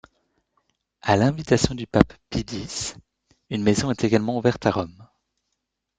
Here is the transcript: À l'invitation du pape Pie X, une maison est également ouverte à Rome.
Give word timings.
À 1.03 1.15
l'invitation 1.15 1.75
du 1.75 1.85
pape 1.85 2.11
Pie 2.31 2.43
X, 2.51 2.95
une 3.51 3.61
maison 3.61 3.91
est 3.91 4.03
également 4.03 4.35
ouverte 4.35 4.65
à 4.65 4.71
Rome. 4.71 5.07